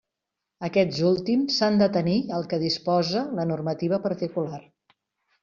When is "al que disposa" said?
2.39-3.23